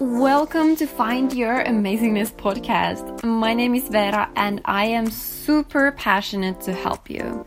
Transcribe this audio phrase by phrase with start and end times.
[0.00, 3.24] Welcome to Find Your Amazingness podcast.
[3.24, 7.44] My name is Vera and I am super passionate to help you.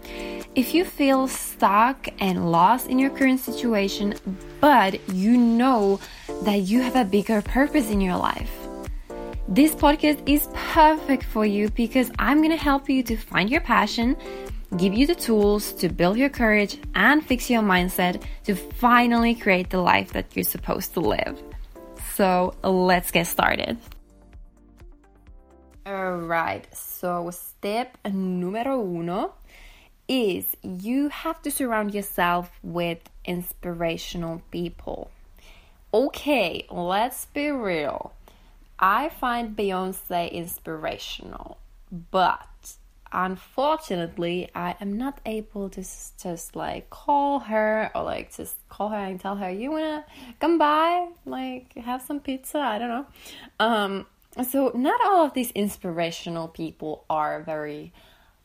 [0.53, 4.15] If you feel stuck and lost in your current situation,
[4.59, 6.01] but you know
[6.43, 8.51] that you have a bigger purpose in your life,
[9.47, 13.61] this podcast is perfect for you because I'm going to help you to find your
[13.61, 14.17] passion,
[14.75, 19.69] give you the tools to build your courage, and fix your mindset to finally create
[19.69, 21.41] the life that you're supposed to live.
[22.13, 23.77] So let's get started.
[25.87, 29.33] Alright, so step numero uno
[30.07, 35.09] is you have to surround yourself with inspirational people.
[35.93, 38.13] Okay, let's be real.
[38.77, 41.57] I find Beyonce inspirational,
[42.11, 42.45] but
[43.11, 48.97] unfortunately i am not able to just like call her or like just call her
[48.97, 50.05] and tell her you wanna
[50.39, 51.07] come by?
[51.25, 52.59] Like have some pizza?
[52.59, 53.05] I don't know.
[53.59, 54.05] Um
[54.43, 57.93] so not all of these inspirational people are very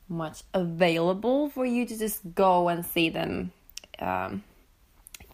[0.08, 3.52] much available for you to just go and see them
[3.98, 4.42] um,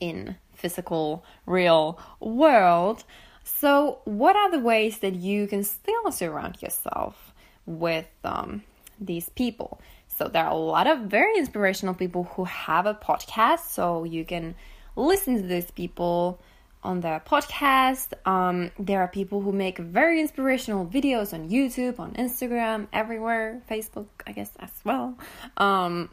[0.00, 3.04] in physical real world.
[3.44, 7.32] So what are the ways that you can still surround yourself
[7.66, 8.62] with um,
[9.06, 9.80] these people.
[10.08, 14.24] So there are a lot of very inspirational people who have a podcast, so you
[14.24, 14.54] can
[14.96, 16.40] listen to these people
[16.82, 18.12] on their podcast.
[18.26, 24.06] Um, there are people who make very inspirational videos on YouTube, on Instagram, everywhere, Facebook,
[24.26, 25.16] I guess as well.
[25.56, 26.10] Um,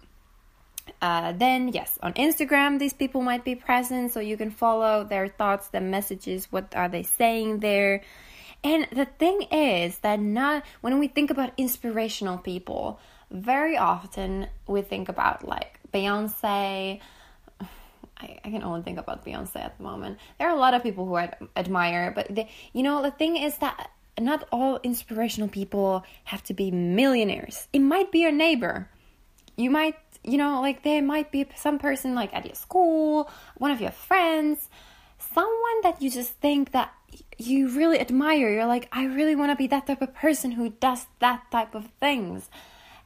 [1.01, 5.27] uh, then yes, on Instagram, these people might be present, so you can follow their
[5.27, 8.01] thoughts, their messages, what are they saying there.
[8.63, 12.99] And the thing is that not when we think about inspirational people,
[13.31, 16.99] very often we think about like Beyonce.
[17.61, 20.19] I, I can only think about Beyonce at the moment.
[20.37, 23.37] There are a lot of people who I admire, but they, you know the thing
[23.37, 27.67] is that not all inspirational people have to be millionaires.
[27.71, 28.89] It might be your neighbor.
[29.55, 33.71] You might, you know, like there might be some person like at your school, one
[33.71, 34.69] of your friends,
[35.33, 36.93] someone that you just think that
[37.37, 38.51] you really admire.
[38.51, 41.75] You're like, I really want to be that type of person who does that type
[41.75, 42.49] of things.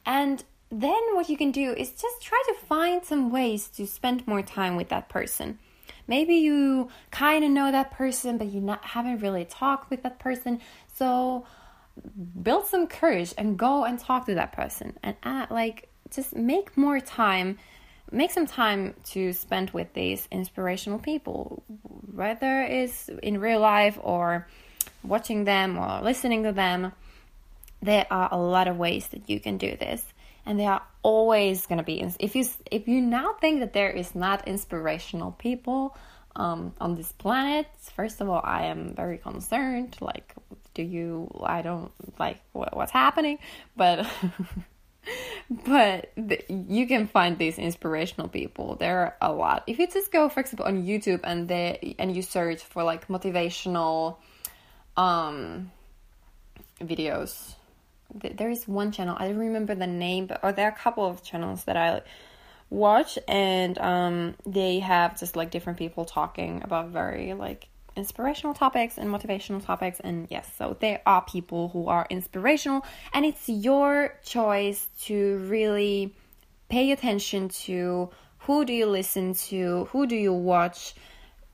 [0.06, 4.28] And then what you can do is just try to find some ways to spend
[4.28, 5.60] more time with that person.
[6.08, 10.20] Maybe you kind of know that person, but you not, haven't really talked with that
[10.20, 10.60] person.
[10.96, 11.46] So
[12.42, 16.76] build some courage and go and talk to that person and add, like just make
[16.76, 17.58] more time
[18.14, 21.64] make some time to spend with these inspirational people,
[22.14, 24.48] whether it's in real life or
[25.04, 26.94] watching them or listening to them.
[27.82, 30.06] There are a lot of ways that you can do this,
[30.46, 32.02] and they are always going to be.
[32.20, 35.98] If you if you now think that there is not inspirational people
[36.36, 39.98] um, on this planet, first of all, I am very concerned.
[40.00, 40.34] Like,
[40.74, 41.30] do you?
[41.44, 43.40] I don't like what, what's happening,
[43.76, 44.08] but.
[45.50, 48.76] but th- you can find these inspirational people.
[48.76, 49.64] There are a lot.
[49.68, 53.08] If you just go for example on youtube and they and you search for like
[53.08, 54.18] motivational
[54.98, 55.72] um
[56.82, 57.56] videos
[58.16, 59.16] there is one channel.
[59.20, 62.02] I don't remember the name but or there are a couple of channels that i
[62.70, 68.98] watch and um they have just like different people talking about very like inspirational topics
[68.98, 72.84] and motivational topics and yes so there are people who are inspirational
[73.14, 76.14] and it's your choice to really
[76.70, 78.10] pay attention to
[78.40, 80.96] who do you listen to who do you watch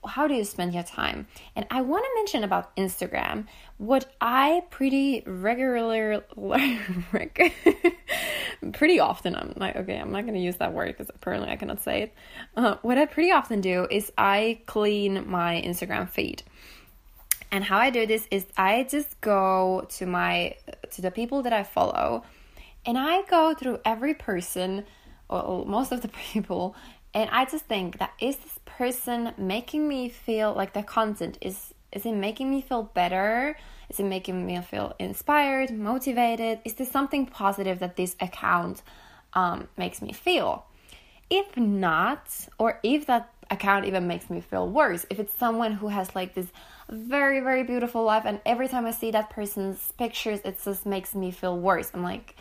[0.06, 1.26] how do you spend your time?
[1.56, 3.46] And i want to mention about instagram.
[3.78, 6.20] What i pretty regularly
[8.72, 11.56] pretty often i'm like okay i'm not going to use that word because apparently i
[11.56, 12.14] cannot say it.
[12.56, 16.42] Uh, what i pretty often do is i clean my instagram feed.
[17.52, 20.56] And how i do this is i just go to my
[20.92, 22.24] to the people that i follow
[22.86, 24.84] and i go through every person
[25.28, 26.74] or most of the people
[27.14, 31.74] and i just think that is this person making me feel like the content is
[31.92, 33.56] is it making me feel better?
[33.88, 36.60] Is it making me feel inspired motivated?
[36.64, 38.82] Is there something positive that this account
[39.32, 40.66] um, makes me feel?
[41.28, 42.28] If not
[42.58, 46.34] or if that account even makes me feel worse if it's someone who has like
[46.34, 46.46] this
[46.88, 51.16] very very beautiful life and every time i see that person's pictures it just makes
[51.16, 51.90] me feel worse.
[51.92, 52.36] I'm like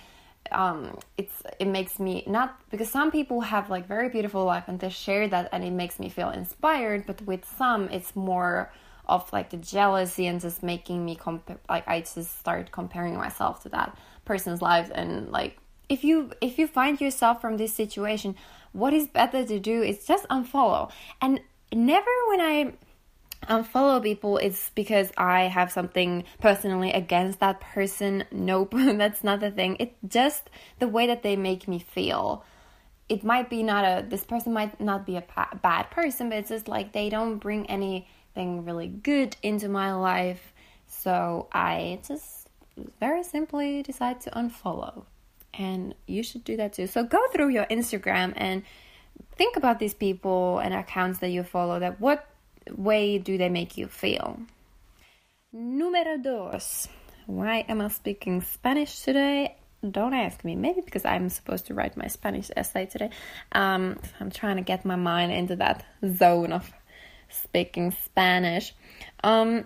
[0.51, 4.79] um, it's it makes me not because some people have like very beautiful life and
[4.79, 8.71] they share that and it makes me feel inspired but with some it's more
[9.07, 13.63] of like the jealousy and just making me compare like i just start comparing myself
[13.63, 15.57] to that person's life and like
[15.89, 18.35] if you if you find yourself from this situation
[18.71, 20.91] what is better to do is just unfollow.
[21.21, 21.41] And
[21.73, 22.73] never when i
[23.47, 28.25] Um, unfollow people it's because I have something personally against that person.
[28.31, 29.77] Nope, that's not the thing.
[29.79, 30.49] It's just
[30.79, 32.43] the way that they make me feel.
[33.07, 36.39] It might be not a this person might not be a pa- bad person, but
[36.39, 40.53] it's just like they don't bring anything really good into my life.
[40.85, 42.49] So I just
[42.99, 45.05] very simply decide to unfollow.
[45.53, 46.87] And you should do that too.
[46.87, 48.63] So go through your Instagram and
[49.35, 52.25] think about these people and accounts that you follow that what
[52.75, 54.39] way do they make you feel?
[55.53, 56.87] Número dos.
[57.25, 59.55] Why am I speaking Spanish today?
[59.89, 60.55] Don't ask me.
[60.55, 63.11] Maybe because I'm supposed to write my Spanish essay today.
[63.51, 66.71] Um, I'm trying to get my mind into that zone of
[67.29, 68.73] speaking Spanish.
[69.23, 69.65] Um,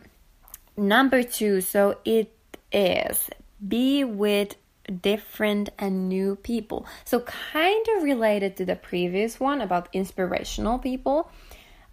[0.77, 1.61] number two.
[1.61, 2.35] So it
[2.71, 3.29] is
[3.65, 4.55] be with
[5.01, 6.85] different and new people.
[7.05, 11.31] So, kind of related to the previous one about inspirational people.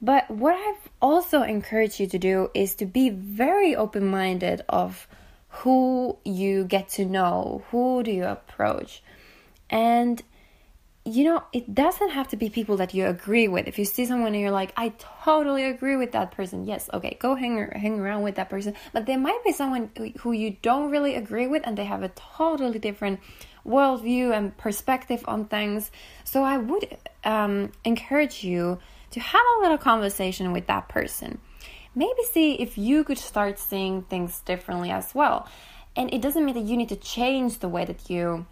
[0.03, 5.07] But what I've also encouraged you to do is to be very open minded of
[5.49, 9.03] who you get to know, who do you approach.
[9.69, 10.23] And
[11.05, 13.67] you know, it doesn't have to be people that you agree with.
[13.67, 14.93] If you see someone and you're like, I
[15.25, 18.75] totally agree with that person, yes, okay, go hang, hang around with that person.
[18.93, 22.11] But there might be someone who you don't really agree with and they have a
[22.11, 23.21] totally different
[23.67, 25.91] worldview and perspective on things.
[26.25, 28.79] So I would um, encourage you
[29.11, 31.39] to have a little conversation with that person.
[31.95, 35.49] Maybe see if you could start seeing things differently as well.
[35.97, 38.47] And it doesn't mean that you need to change the way that you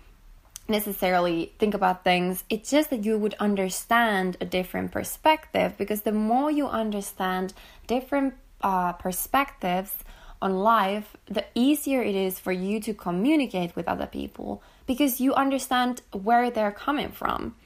[0.68, 2.44] necessarily think about things.
[2.50, 7.54] It's just that you would understand a different perspective because the more you understand
[7.86, 9.94] different uh, perspectives
[10.42, 15.34] on life, the easier it is for you to communicate with other people because you
[15.34, 17.56] understand where they're coming from.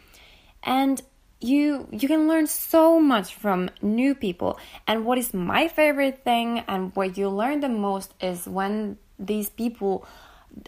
[0.62, 1.02] And
[1.42, 6.60] you you can learn so much from new people and what is my favorite thing
[6.68, 10.06] and what you learn the most is when these people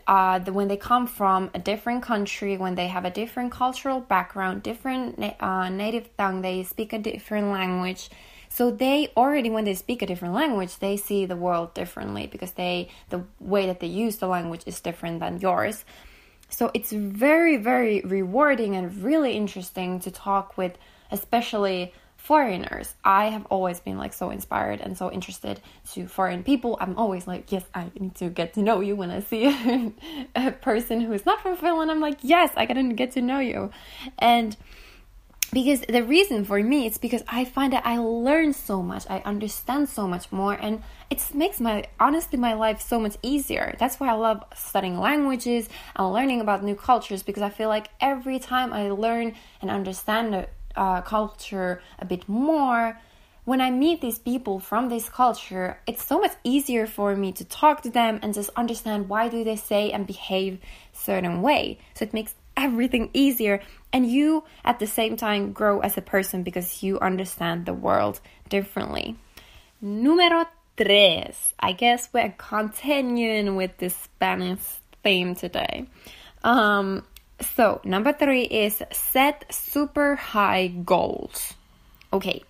[0.06, 4.62] uh, when they come from a different country, when they have a different cultural background,
[4.62, 8.08] different uh, native tongue, they speak a different language.
[8.48, 12.52] So they already, when they speak a different language, they see the world differently because
[12.52, 15.84] they the way that they use the language is different than yours.
[16.48, 20.76] So it's very, very rewarding and really interesting to talk with,
[21.10, 21.92] especially
[22.24, 22.94] foreigners.
[23.04, 25.60] I have always been like so inspired and so interested
[25.92, 26.78] to foreign people.
[26.80, 29.44] I'm always like, yes, I need to get to know you when I see
[30.34, 31.90] a, person who is not from Finland.
[31.90, 33.70] I'm like, yes, I gotta get to know you.
[34.18, 34.56] And
[35.52, 39.18] because the reason for me it's because i find that i learn so much i
[39.24, 44.00] understand so much more and it makes my honestly my life so much easier that's
[44.00, 48.38] why i love studying languages and learning about new cultures because i feel like every
[48.38, 50.46] time i learn and understand a,
[50.76, 52.98] uh, culture a bit more
[53.44, 57.44] when I meet these people from this culture, it's so much easier for me to
[57.44, 60.58] talk to them and just understand why do they say and behave
[60.94, 61.78] certain way.
[61.92, 63.60] So it makes everything easier
[63.92, 68.20] and you at the same time grow as a person because you understand the world
[68.48, 69.16] differently.
[69.82, 70.46] Número
[70.76, 71.54] tres.
[71.58, 74.60] I guess we're continuing with this Spanish
[75.02, 75.86] theme today.
[76.42, 77.04] Um,
[77.40, 81.54] so, number three is set super high goals.
[82.12, 82.42] Okay.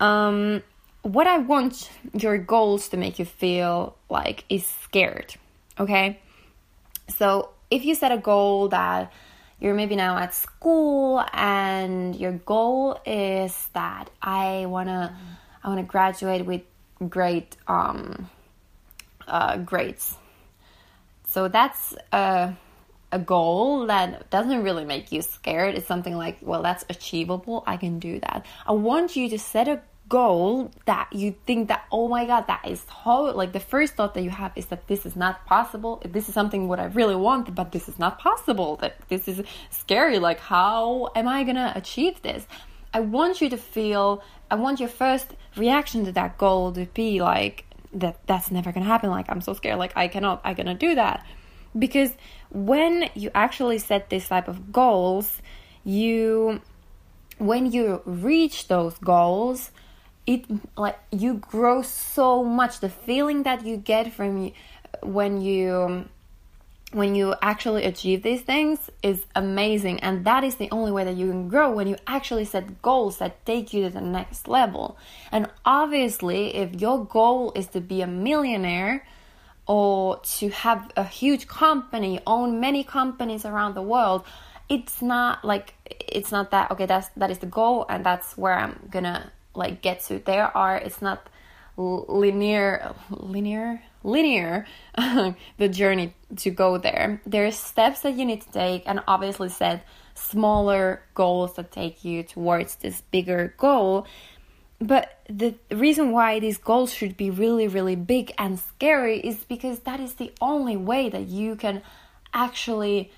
[0.00, 0.62] Um,
[1.02, 5.34] what I want your goals to make you feel like is scared.
[5.78, 6.18] Okay.
[7.08, 9.12] So, if you set a goal that
[9.58, 15.16] you're maybe now at school and your goal is that I wanna
[15.64, 16.62] I wanna graduate with
[17.08, 18.28] great um,
[19.26, 20.16] uh, grades.
[21.28, 22.54] So that's a
[23.12, 25.74] a goal that doesn't really make you scared.
[25.74, 27.62] It's something like, well, that's achievable.
[27.66, 28.46] I can do that.
[28.66, 32.62] I want you to set a goal that you think that oh my god that
[32.68, 36.02] is how like the first thought that you have is that this is not possible.
[36.04, 38.76] This is something what i really want but this is not possible.
[38.76, 40.18] That this is scary.
[40.18, 42.46] Like how am i gonna achieve this?
[42.92, 47.22] I want you to feel i want your first reaction to that goal to be
[47.22, 47.64] like
[47.94, 49.08] that that's never gonna happen.
[49.08, 49.78] Like i'm so scared.
[49.78, 51.24] Like i cannot i cannot do that.
[51.84, 52.12] Because
[52.50, 55.40] when you actually set this type of goals
[55.84, 56.60] you
[57.38, 59.70] when you reach those goals
[60.26, 60.44] it
[60.76, 62.80] like you grow so much.
[62.80, 64.52] The feeling that you get from you
[65.02, 66.08] when you
[66.92, 70.00] when you actually achieve these things is amazing.
[70.00, 73.16] And that is the only way that you can grow when you actually set goals
[73.18, 74.98] that take you to the next level.
[75.30, 79.06] And obviously if your goal is to be a millionaire
[79.66, 84.24] or to have a huge company own many companies around the world
[84.68, 88.54] it's not like it's not that okay that's that is the goal and that's where
[88.54, 90.18] i'm gonna like get to.
[90.18, 91.28] There are it's not
[91.76, 94.66] linear linear linear
[95.58, 97.20] the journey to go there.
[97.26, 102.22] There's steps that you need to take and obviously set smaller goals that take you
[102.22, 104.06] towards this bigger goal.
[104.80, 109.80] But the reason why these goals should be really really big and scary is because
[109.80, 111.82] that is the only way that you can
[112.34, 113.12] actually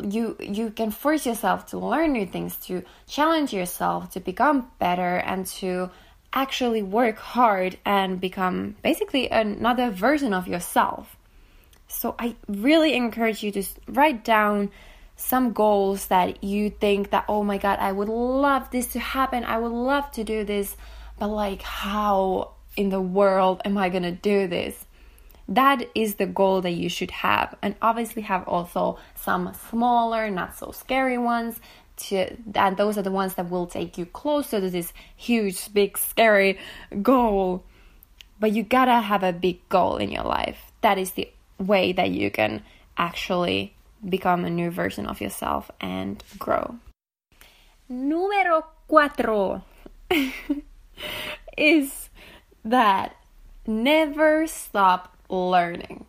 [0.00, 5.16] you you can force yourself to learn new things to challenge yourself to become better
[5.16, 5.90] and to
[6.32, 11.16] actually work hard and become basically another version of yourself.
[11.88, 14.70] So i really encourage you to write down
[15.16, 19.44] some goals that you think that oh my god i would love this to happen.
[19.44, 20.76] I would love to do this
[21.18, 24.86] but like how in the world am i going to do this
[25.48, 30.56] that is the goal that you should have and obviously have also some smaller not
[30.56, 31.60] so scary ones
[31.96, 35.98] to and those are the ones that will take you closer to this huge big
[35.98, 36.58] scary
[37.02, 37.64] goal.
[38.40, 40.72] But you gotta have a big goal in your life.
[40.80, 42.62] That is the way that you can
[42.96, 43.74] actually
[44.08, 46.76] become a new version of yourself and grow.
[47.88, 49.62] Numero cuatro
[51.56, 52.10] is
[52.64, 53.16] that
[53.66, 56.06] never stop learning.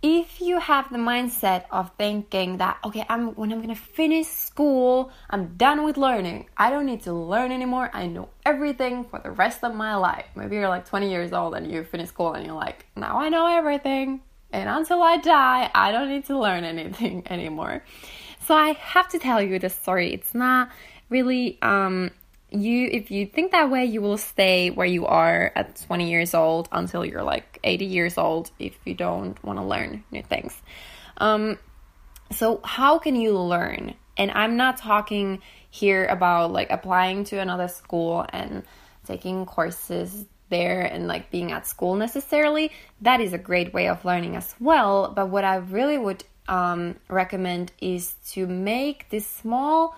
[0.00, 4.26] If you have the mindset of thinking that okay, I'm when I'm going to finish
[4.26, 6.48] school, I'm done with learning.
[6.56, 7.90] I don't need to learn anymore.
[7.92, 10.26] I know everything for the rest of my life.
[10.36, 13.28] Maybe you're like 20 years old and you finish school and you're like, "Now I
[13.28, 14.20] know everything."
[14.52, 17.84] And until I die, I don't need to learn anything anymore.
[18.46, 20.14] So I have to tell you the story.
[20.14, 20.70] It's not
[21.10, 22.12] really um
[22.50, 26.34] you if you think that way you will stay where you are at 20 years
[26.34, 30.60] old until you're like 80 years old if you don't want to learn new things.
[31.18, 31.58] Um
[32.32, 33.94] so how can you learn?
[34.16, 35.40] And i'm not talking
[35.70, 38.64] here about like applying to another school and
[39.06, 42.72] taking courses there and like being at school necessarily.
[43.02, 46.96] That is a great way of learning as well but what i really would um,
[47.08, 49.94] recommend is to make this small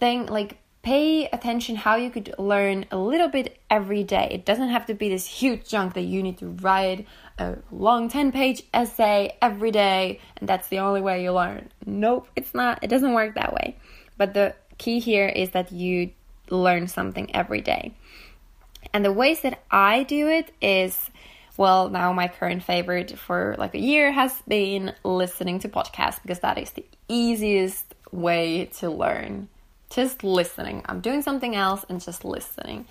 [0.00, 4.28] thing like pay attention how you could learn a little bit every day.
[4.30, 7.06] It doesn't have to be this huge chunk that you need to write
[7.38, 11.68] a long 10 page essay every day and that's the only way you learn.
[11.84, 12.82] Nope, it's not.
[12.82, 13.76] It doesn't work that way.
[14.16, 16.10] But the key here is that you
[16.48, 17.94] learn something every day.
[18.92, 21.10] And the ways that I do it is
[21.56, 26.40] well, now my current favorite for like a year has been listening to podcasts because
[26.40, 29.48] that is the easiest way to learn
[29.90, 30.82] just listening.
[30.86, 32.86] I'm doing something else and just listening.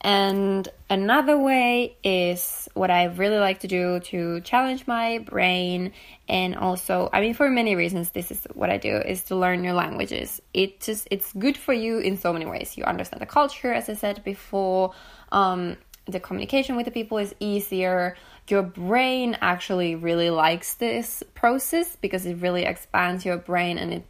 [0.00, 5.92] And another way is what I really like to do to challenge my brain
[6.28, 9.62] and also I mean for many reasons this is what I do is to learn
[9.62, 10.42] new languages.
[10.52, 12.76] It just it's good for you in so many ways.
[12.76, 14.92] You understand the culture as I said before.
[15.32, 15.76] Um,
[16.06, 18.16] the communication with the people is easier.
[18.48, 24.06] Your brain actually really likes this process because it really expands your brain and it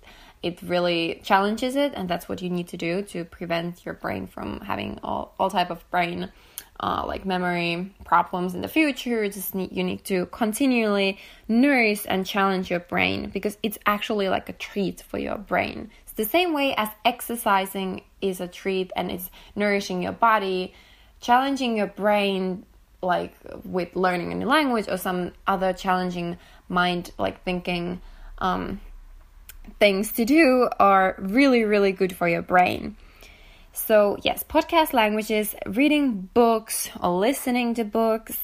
[0.46, 4.28] it really challenges it and that's what you need to do to prevent your brain
[4.28, 6.30] from having all, all type of brain
[6.78, 9.28] uh, like memory problems in the future.
[9.28, 14.48] Just need you need to continually nourish and challenge your brain because it's actually like
[14.48, 15.90] a treat for your brain.
[16.02, 20.74] It's the same way as exercising is a treat and it's nourishing your body.
[21.20, 22.66] Challenging your brain
[23.02, 23.34] like
[23.64, 26.36] with learning a new language or some other challenging
[26.68, 28.00] mind like thinking
[28.38, 28.80] um,
[29.78, 32.96] things to do are really, really good for your brain.
[33.72, 38.38] So, yes, podcast languages, reading books or listening to books,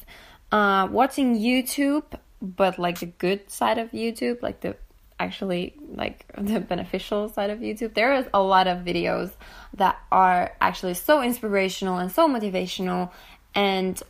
[0.51, 2.05] uh, watching YouTube,
[2.43, 4.77] but like the good side of YouTube, like the
[5.19, 7.95] actually like the beneficial side of YouTube.
[7.95, 9.31] There is a lot of videos
[9.75, 13.11] that are actually so inspirational and so motivational,
[13.55, 14.01] and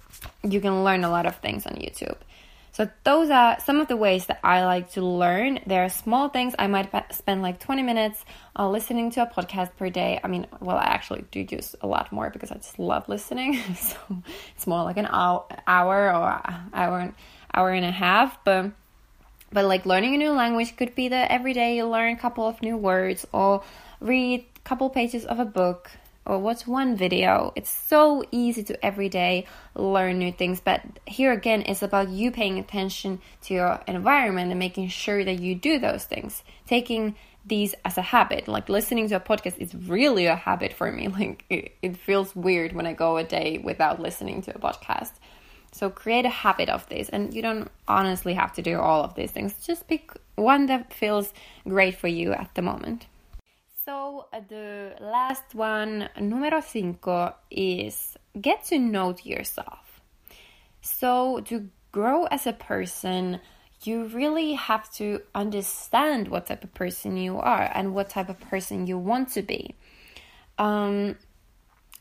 [0.42, 2.16] you can learn a lot of things on YouTube.
[2.73, 5.61] So those are some of the ways that I like to learn.
[5.67, 6.55] There are small things.
[6.59, 8.25] I might spend like 20 minutes
[8.59, 10.19] uh, listening to a podcast per day.
[10.25, 13.61] I mean, well, I actually do use a lot more because I just love listening.
[13.76, 13.99] so
[14.57, 16.41] it's more like an hour, hour or
[16.73, 17.14] hour,
[17.55, 18.43] hour and a half.
[18.43, 18.73] But
[19.52, 22.47] but like learning a new language could be that every day you learn a couple
[22.47, 23.62] of new words or
[24.00, 25.91] read a couple pages of a book
[26.25, 27.52] or watch one video.
[27.57, 32.31] It's so easy to every day learn new things, but here again, it's about you
[32.31, 36.43] paying attention to your environment and making sure that you do those things.
[36.67, 40.91] Taking these as a habit, like listening to a podcast is really a habit for
[40.91, 41.09] me.
[41.23, 45.12] Like it, it feels weird when I go a day without listening to a podcast.
[45.73, 49.14] So create a habit of this, and you don't honestly have to do all of
[49.14, 49.55] these things.
[49.67, 51.33] Just pick one that feels
[51.67, 53.07] great for you at the moment.
[53.85, 60.01] So uh, the last one, numero cinco, is get to know yourself.
[60.83, 63.41] So to grow as a person,
[63.83, 68.39] you really have to understand what type of person you are and what type of
[68.39, 69.75] person you want to be.
[70.59, 71.17] Um,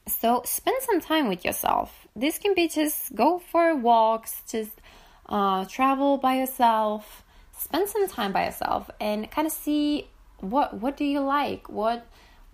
[0.08, 2.08] so spend some time with yourself.
[2.16, 4.82] This can be just go for walks, just
[5.28, 7.24] uh, travel by yourself,
[7.58, 10.08] spend some time by yourself, and kind of see
[10.42, 12.06] what what do you like, what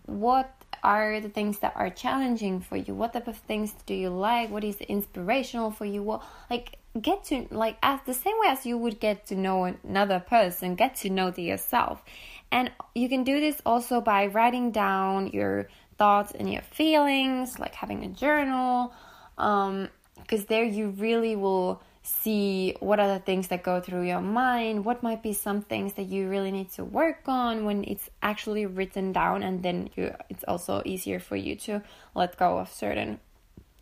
[0.05, 0.53] what
[0.83, 4.49] are the things that are challenging for you, what type of things do you like,
[4.49, 8.65] what is inspirational for you, what like get to like as the same way as
[8.65, 12.03] you would get to know another person, get to know the yourself,
[12.51, 15.67] and you can do this also by writing down your
[15.97, 18.93] thoughts and your feelings, like having a journal,
[19.37, 19.89] um,
[20.21, 24.85] because there you really will see what are the things that go through your mind,
[24.85, 28.65] what might be some things that you really need to work on when it's actually
[28.65, 31.83] written down, and then you, it's also easier for you to
[32.15, 33.19] let go of certain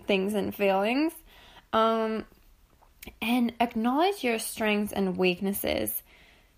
[0.08, 1.14] things and feelings.
[1.72, 2.26] Um,
[3.22, 6.02] and acknowledge your strengths and weaknesses.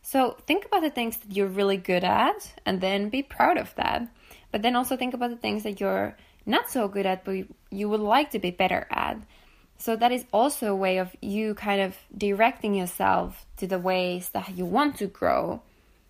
[0.01, 3.75] So think about the things that you're really good at and then be proud of
[3.75, 4.07] that.
[4.51, 7.35] But then also think about the things that you're not so good at, but
[7.69, 9.17] you would like to be better at.
[9.77, 14.29] So that is also a way of you kind of directing yourself to the ways
[14.29, 15.61] that you want to grow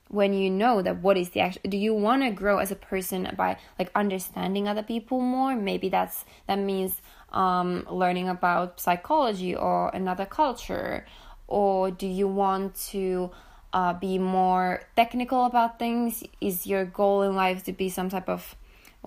[0.09, 3.29] when you know that what is the do you want to grow as a person
[3.35, 5.55] by like understanding other people more?
[5.55, 7.01] Maybe that's that means
[7.33, 11.05] um, learning about psychology or another culture.
[11.47, 13.31] Or do you want to
[13.73, 16.23] uh, be more technical about things?
[16.41, 18.55] Is your goal in life to be some type of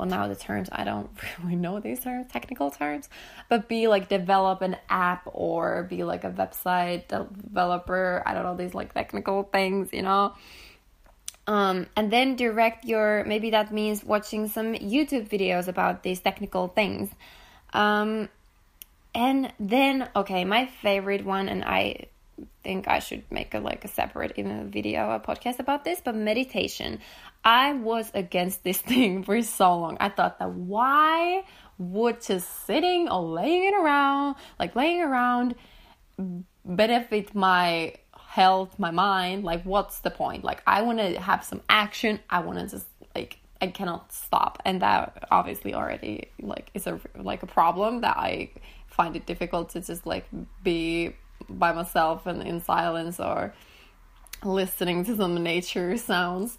[0.01, 1.11] well now the terms i don't
[1.43, 3.11] really know these terms technical terms
[3.51, 8.23] but be like develop an app or be like a website developer.
[8.25, 10.35] I don't know these like technical things you know?
[11.47, 16.69] Um, and then direct your maybe that means watching some youtube videos about these technical
[16.69, 17.11] things.
[17.73, 18.29] Um,
[19.15, 22.07] and then okay my favorite one and i
[22.63, 26.01] think I should make a like a separate even a video, a podcast about this,
[26.05, 27.01] but meditation.
[27.45, 29.97] I was against this thing for so long.
[30.01, 31.45] I thought that why
[31.79, 35.55] would just sitting or laying it around, like laying around,
[36.65, 39.45] benefit my health, my mind?
[39.45, 40.45] Like, what's the point?
[40.45, 42.21] Like, I want to have some action.
[42.29, 47.01] I want to just like I cannot stop, and that obviously already like is a
[47.17, 48.51] like a problem that I
[48.87, 50.27] find it difficult to just like
[50.63, 51.15] be
[51.49, 53.55] by myself and in silence or
[54.45, 56.57] listening to some nature sounds.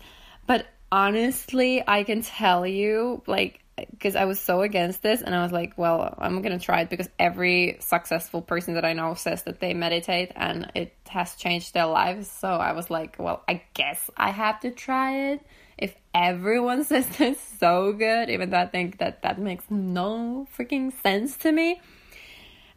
[0.47, 5.41] But honestly, I can tell you, like, because I was so against this, and I
[5.43, 9.43] was like, well, I'm gonna try it because every successful person that I know says
[9.43, 12.29] that they meditate and it has changed their lives.
[12.29, 15.41] So I was like, well, I guess I have to try it.
[15.77, 20.91] If everyone says it's so good, even though I think that that makes no freaking
[21.01, 21.81] sense to me,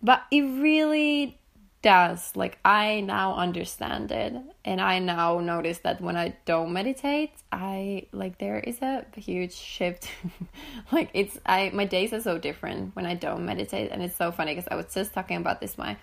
[0.03, 1.39] but it really
[1.85, 2.35] does.
[2.35, 4.33] Like I now understand it
[4.65, 9.53] and I now notice that when I don't meditate, I like there is a huge
[9.55, 10.09] shift.
[10.93, 14.33] like it's I my days are so different when I don't meditate and it's so
[14.33, 15.99] funny because I was just talking about this my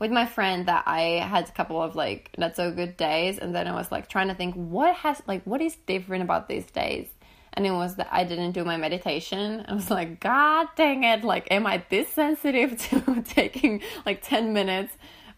[0.00, 3.54] with my friend that I had a couple of like not so good days and
[3.54, 6.66] then I was like trying to think what has like what is different about these
[6.66, 7.06] days
[7.54, 9.64] and it was that I didn't do my meditation.
[9.66, 11.24] I was like, God dang it!
[11.24, 14.92] Like, am I this sensitive to taking like ten minutes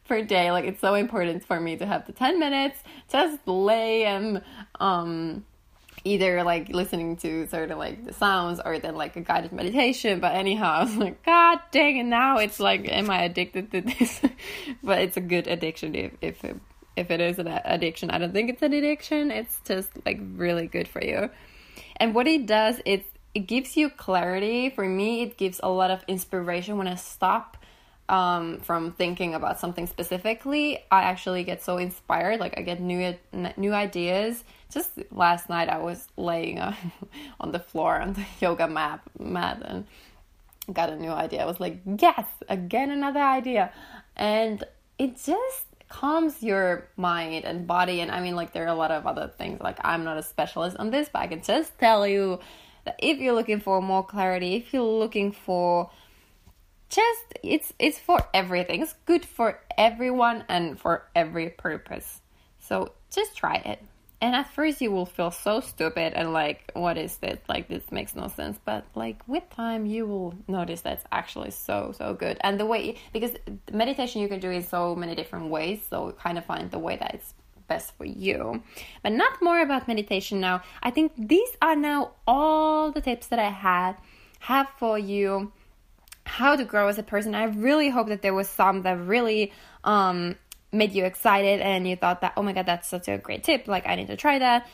[0.09, 0.51] per day?
[0.51, 4.43] Like, it's so important for me to have the ten minutes, just lay and
[4.81, 5.45] um
[6.05, 10.21] either like listening to sort of like the sounds or then like a guided meditation.
[10.21, 12.05] But anyhow, I was like, God dang it!
[12.05, 14.23] Now it's like, am I addicted to this?
[14.83, 16.57] but it's a good addiction if if it,
[16.97, 18.11] if it is an addiction.
[18.11, 19.31] I don't think it's an addiction.
[19.31, 21.29] It's just like really good for you.
[21.97, 24.71] And what it does, it it gives you clarity.
[24.71, 27.59] For me, it gives a lot of inspiration when I stop
[28.09, 30.79] um, from thinking about something specifically.
[30.91, 32.41] I actually get so inspired.
[32.41, 33.15] Like I get new
[33.57, 34.43] new ideas.
[34.71, 36.59] Just last night, I was laying
[37.41, 39.87] on the floor on the yoga mat mat and
[40.73, 41.43] got a new idea.
[41.43, 43.73] I was like, yes, again another idea,
[44.17, 44.65] and
[44.99, 48.01] it just calms your mind and body.
[48.01, 49.61] And I mean, like, there are a lot of other things.
[49.61, 52.41] Like, I'm not a specialist on this, but I can just tell you
[52.85, 55.91] that if you're looking for more clarity, if you're looking for
[56.89, 58.83] just it's it's for everything.
[58.83, 62.21] It's good for everyone and for every purpose.
[62.59, 63.83] So just try it.
[64.21, 67.39] And at first you will feel so stupid and like, what is this?
[67.49, 68.59] Like this makes no sense.
[68.65, 72.39] But like with time you will notice that's actually so so good.
[72.41, 73.33] And the way because
[73.73, 75.81] meditation you can do in so many different ways.
[75.89, 77.35] So kind of find the way that it's
[77.69, 78.63] best for you.
[79.03, 80.63] But not more about meditation now.
[80.83, 83.97] I think these are now all the tips that I had
[84.41, 85.53] have for you
[86.25, 87.35] how to grow as a person.
[87.35, 89.53] I really hope that there was some that really
[89.85, 90.37] um,
[90.77, 93.67] made you excited and you thought that, oh my god, that's such a great tip.
[93.67, 94.69] Like, I need to try that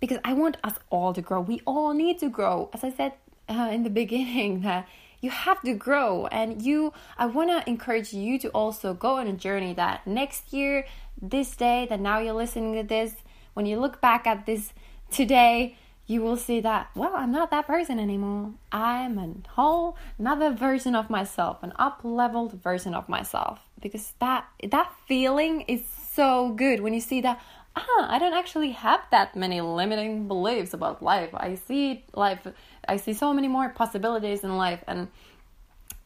[0.00, 1.40] because I want us all to grow.
[1.40, 2.70] We all need to grow.
[2.72, 3.12] As I said
[3.48, 4.88] uh, in the beginning, that
[5.20, 9.26] you have to grow and you i want to encourage you to also go on
[9.26, 10.84] a journey that next year
[11.20, 13.14] this day that now you're listening to this
[13.54, 14.72] when you look back at this
[15.10, 20.50] today you will see that well i'm not that person anymore i'm a whole another
[20.52, 26.50] version of myself an up leveled version of myself because that that feeling is so
[26.50, 27.40] good when you see that
[27.76, 32.46] ah i don't actually have that many limiting beliefs about life i see life
[32.88, 35.08] I see so many more possibilities in life and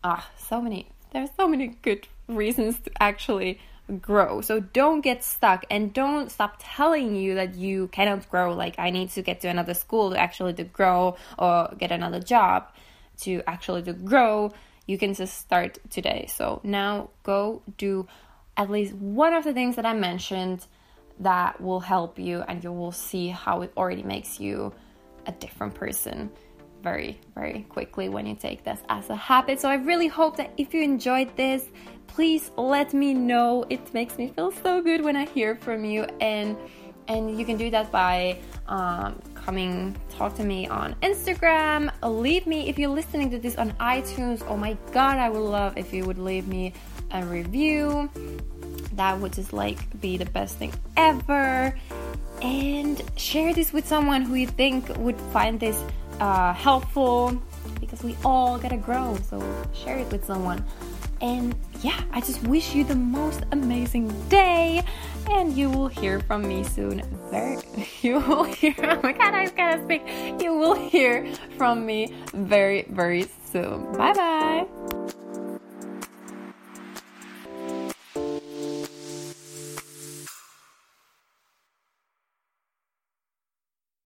[0.03, 3.61] ah so many there's so many good reasons to actually
[4.01, 4.41] grow.
[4.41, 8.91] So don't get stuck and don't stop telling you that you cannot grow like I
[8.91, 12.69] need to get to another school to actually to grow or get another job
[13.21, 14.53] to actually to grow.
[14.93, 16.27] You can just start today.
[16.29, 18.07] So now go do
[18.59, 20.67] at least one of the things that I mentioned
[21.21, 24.71] that will help you and you will see how it already makes you
[25.25, 26.31] a different person
[26.83, 29.63] very, very quickly when you take this as a habit.
[29.63, 31.71] So I really hope that if you enjoyed this,
[32.07, 33.65] please let me know.
[33.71, 36.55] It makes me feel so good when I hear from you and
[37.09, 38.38] and you can do that by
[38.69, 41.93] um, coming talk to me on Instagram.
[42.03, 44.45] Leave me if you're listening to this on iTunes.
[44.49, 46.73] Oh my god, I would love if you would leave me
[47.11, 48.11] a review.
[48.95, 51.75] That would just like be the best thing ever.
[52.43, 55.83] And share this with someone who you think would find this
[56.21, 57.41] uh, helpful
[57.81, 59.17] because we all gotta grow.
[59.29, 59.41] So
[59.73, 60.65] share it with someone.
[61.23, 64.83] And yeah, I just wish you the most amazing day.
[65.31, 67.01] And you will hear from me soon.
[67.31, 67.59] Very,
[68.03, 68.75] you will hear.
[68.83, 70.03] Oh my god, I gotta speak.
[70.43, 73.93] You will hear from me very, very soon.
[73.93, 74.92] Bye bye.